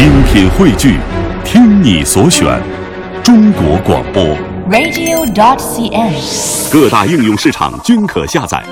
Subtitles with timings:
[0.00, 0.96] 精品汇聚，
[1.44, 2.58] 听你所选，
[3.22, 4.24] 中国广播。
[4.70, 6.72] radio.dot.cn，。
[6.72, 8.64] 各大应用市场均可下载。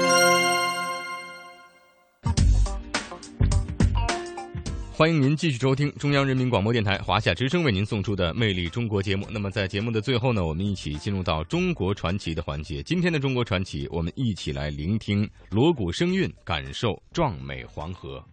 [4.90, 9.26] 欢迎您继续收听中央人民广播电台华夏之声为您送出的《魅力中国》节目。
[9.30, 12.82] 那么在节目的最后呢，我们一起进入到中国传奇的环节。
[12.82, 18.24] 今天的中国传奇，我们一起来聆听锣鼓声韵，感受壮美黄河。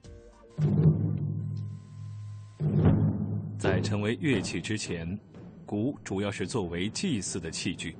[3.65, 5.19] 在成为乐器之前，
[5.65, 7.95] 鼓主要是作为祭祀的器具。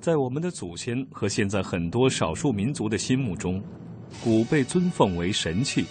[0.00, 3.60] 在我们的祖先和现在很多少数民族的心目中，
[4.22, 5.84] 鼓被尊奉为神器。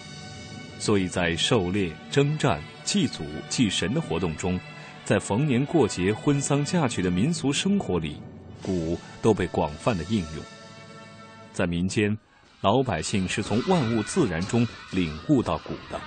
[0.78, 4.58] 所以在狩猎、征战、祭祖、祭神的活动中，
[5.04, 8.16] 在逢年过节、婚丧嫁娶的民俗生活里，
[8.62, 10.42] 鼓都被广泛的应用。
[11.52, 12.16] 在民间，
[12.64, 16.00] 老百姓是从万物自然中领悟到古的。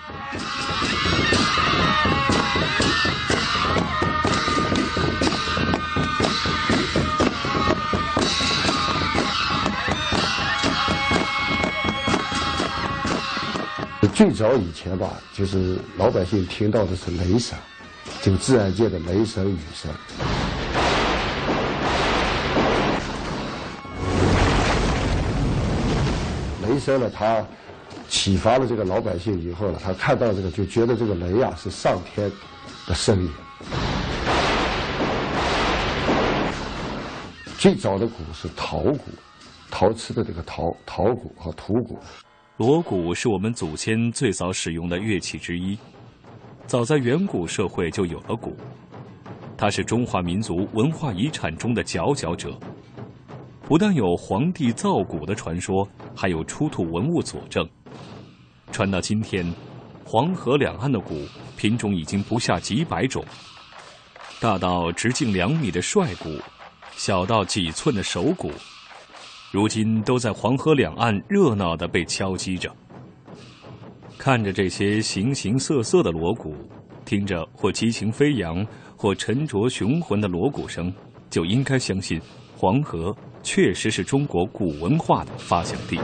[14.15, 17.55] 最早以前吧，就是老百姓听到的是雷声，
[18.23, 19.91] 就自然界的雷声、雨声。
[26.68, 27.46] 雷声呢，它
[28.10, 32.32] 启发了这个老百姓以后呢，他看到这个就觉得这个雷呀、是上天
[32.85, 33.32] 的声音。
[37.57, 38.99] 最早的鼓是陶鼓，
[39.71, 41.98] 陶瓷的这个陶陶鼓和土鼓。
[42.57, 45.77] 锣鼓是我们祖先最早使用的乐器之一，
[46.65, 48.55] 早在远古社会就有了鼓，
[49.55, 52.57] 它是中华民族文化遗产中的佼佼者。
[53.68, 57.68] 不但有皇帝造鼓的传说，还有出土文物佐证。
[58.71, 59.46] 传到今天，
[60.05, 61.26] 黄河两岸的鼓
[61.57, 63.21] 品种已经不下几百种，
[64.40, 66.29] 大到直径两米的帅鼓，
[66.95, 68.50] 小到几寸的手鼓。
[69.51, 72.73] 如今都在黄河两岸热闹地被敲击着。
[74.17, 76.55] 看着这些形形色色的锣鼓，
[77.03, 80.94] 听着或激情飞扬，或沉着雄浑的锣鼓声，
[81.29, 82.19] 就应该相信，
[82.59, 85.95] 黄河确实是中国古文化的发祥地。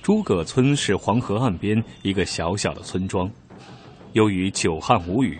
[0.00, 3.30] 诸葛村是黄河岸边一个小小的村庄。
[4.14, 5.38] 由于久旱无雨，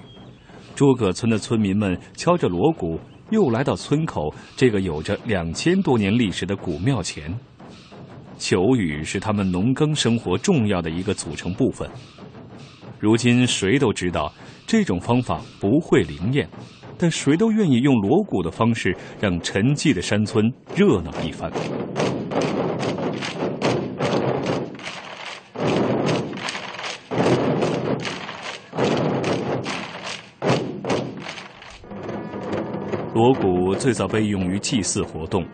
[0.74, 7.32] 诸葛村的村民们敲着锣鼓，又来到村口这个有着两千多年历史的古庙前。
[8.38, 11.88] 求雨是他们农耕生活重要的一个组成部分。
[12.98, 14.32] 如今谁都知道
[14.66, 16.48] 这种方法不会灵验，
[16.98, 21.50] 但谁都愿意用锣鼓的方式让沉寂的山村热闹一番。
[33.20, 35.44] 锣鼓最早被用于祭祀活动，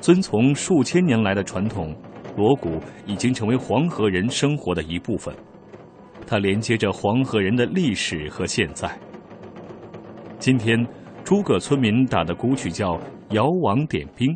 [0.00, 1.94] 遵从数千年来的传统，
[2.36, 5.32] 锣鼓已经成为黄河人生活的一部分。
[6.26, 8.90] 它连接着黄河人的历史和现在。
[10.40, 10.84] 今天，
[11.22, 12.94] 诸葛村民打的鼓曲叫
[13.30, 14.26] 《遥王点兵》，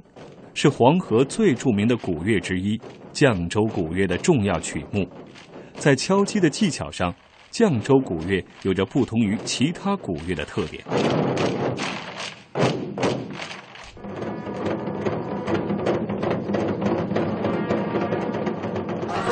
[0.55, 2.81] 是黄河最著名的鼓乐之一，
[3.13, 5.05] 绛州鼓乐的重要曲目。
[5.75, 7.13] 在敲击的技巧上，
[7.51, 10.81] 绛州鼓乐有着不同于其他鼓乐的特点。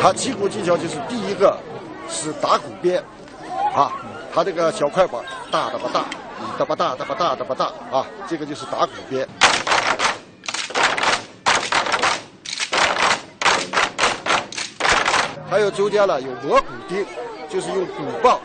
[0.02, 1.54] 它击鼓技巧就是第一个
[2.08, 3.02] 是打鼓边，
[3.74, 3.92] 啊，
[4.34, 5.20] 它这个小快板
[5.50, 6.04] 大的吧大，
[6.58, 7.64] 哒吧大哒吧大哒吧大
[7.98, 9.28] 啊，这个就是打鼓边。
[15.50, 17.04] 还有中间呢有磨鼓钉，
[17.50, 18.40] 就是用鼓棒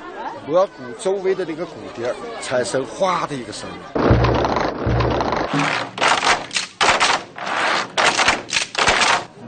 [0.46, 3.95] 磨鼓周围的那个鼓钉，产生哗的一个声音。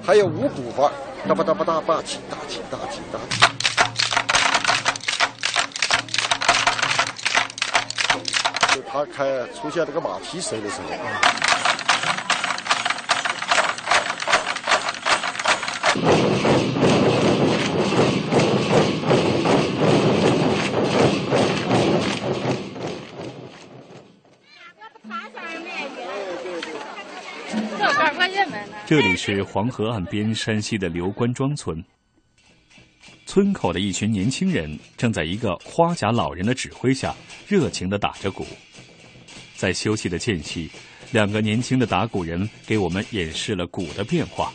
[0.05, 0.89] 还有五鼓法，
[1.27, 3.19] 哒吧哒吧哒吧，起哒起哒起哒。
[8.73, 10.87] 就它开出现这个马蹄声的时候。
[28.85, 31.83] 这里是黄河岸边山西的刘关庄村。
[33.25, 37.15] 村口的一群年轻人正在一个花甲老人的指挥下
[37.47, 38.45] 热情地打着鼓。
[39.55, 40.69] 在休息的间隙，
[41.11, 44.51] 两个年轻的打鼓人给我们演示了鼓的变化。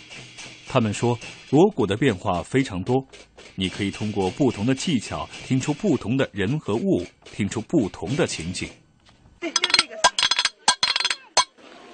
[0.68, 1.18] 他们说，
[1.50, 3.06] 锣鼓的变化非常多，
[3.54, 8.68] 你可以通过不同的技巧听出不同的人和物，听出不同的情景。
[9.38, 9.94] 对，就这个。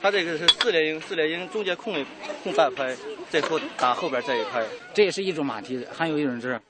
[0.01, 2.07] 它这个是四连音，四连音中间空一
[2.43, 2.97] 空半拍，
[3.31, 4.65] 再后打后边这一拍。
[4.95, 6.61] 这也是一种马蹄子，还有一种是，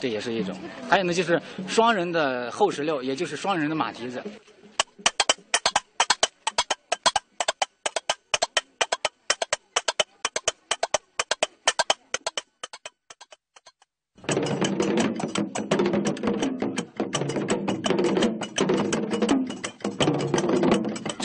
[0.00, 0.56] 这也是一种。
[0.88, 4.22] 还有呢，就是双人的后十六，也就是双人的马蹄子。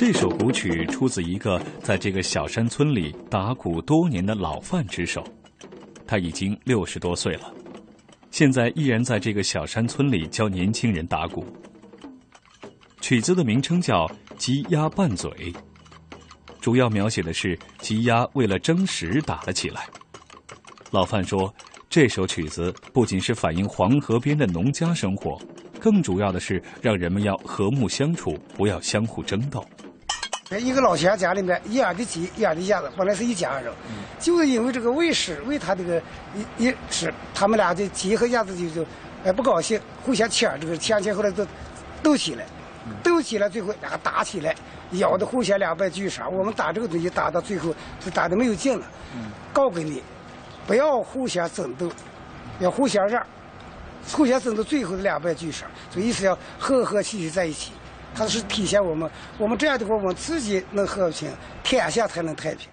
[0.05, 5.23] 这首古曲出自一个在这个小山村里打鼓多年的老范之手，
[6.05, 7.49] 他已经六十多岁了，
[8.29, 11.45] 现在依然在这个小山村里教年轻人打鼓。
[12.99, 14.05] 曲子的名称叫
[14.35, 15.31] 《鸡鸭拌嘴》，
[16.59, 19.87] 主要描写的是鸡鸭为了争食打了起来。
[20.91, 21.51] 老范说，
[21.89, 25.39] 这首曲子不仅是反映黄河边的农家生活，
[25.79, 29.65] 更主要的是让人们要和睦相处，不要相互争斗。
[30.59, 33.71] 一个老乡家里面一样的鸡，一样的鸭子，本来是一家人，
[34.19, 36.01] 就是因为这个喂食喂他这个
[36.57, 38.87] 一一吃，他们俩的鸡和鸭子就就
[39.23, 41.45] 哎不高兴，互相抢这个前前后来都
[42.01, 42.45] 斗起来，
[43.01, 44.55] 斗起来最后俩打起来，
[44.91, 46.33] 咬的互相两败俱伤。
[46.33, 47.73] 我们打这个东西打到最后
[48.03, 48.85] 是打的没有劲了，
[49.51, 50.03] 告给你，
[50.67, 51.89] 不要互相争斗，
[52.59, 53.25] 要互相让，
[54.11, 57.71] 互相争斗最后的两败俱伤，所以意思要和和气气在一起。
[58.15, 61.29] 它是体现我们，我们这样的话，我们自己能和平，
[61.63, 62.72] 天下才能太平。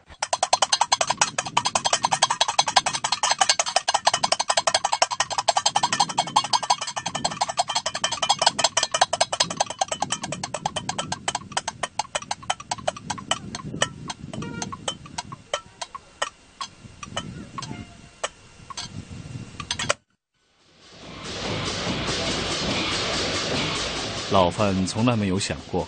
[24.31, 25.87] 老范从来没有想过，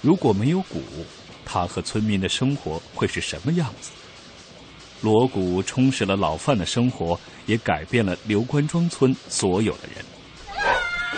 [0.00, 0.82] 如果没有鼓，
[1.44, 3.90] 他和村民的生活会是什么样子。
[5.02, 10.02] 锣鼓充实了老范的生活，也改变了刘关庄村所有的人。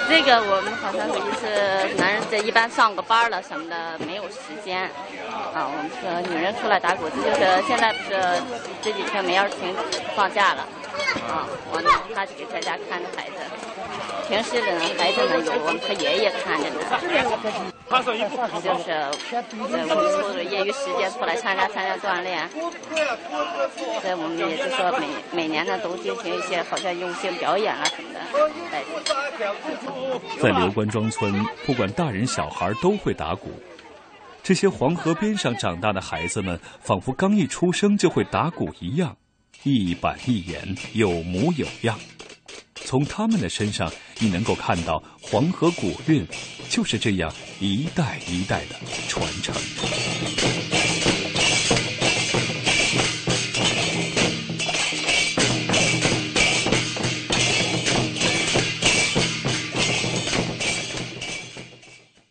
[0.09, 4.83] 这个我们好像就是男人这一般上个班了什么的没有时间
[5.55, 8.43] 啊，我们说女人出来打鼓，这就是现在不是
[8.83, 9.73] 这几天梅园停
[10.17, 10.67] 放假了
[11.29, 13.35] 啊，我呢他就给在家看着孩子。
[14.29, 16.81] 平时呢，孩子呢有我们他爷爷看着呢，
[18.63, 18.89] 就是
[19.71, 22.49] 在我们抽着业余时间出来参加参加锻炼。
[24.03, 28.21] 在我们也就说每每年呢都进行一些好像用心表演啊什么的。
[30.41, 33.51] 在刘关庄村，不管大人小孩都会打鼓。
[34.43, 39.17] 这些黄河边上长大的孩子们，仿佛刚一出生就会打鼓一样，
[39.63, 41.99] 一板一眼，有模有样。
[42.95, 46.25] 从他们的身上，你能够看到黄河古韵
[46.69, 48.77] 就是这样一代一代的
[49.09, 49.53] 传承。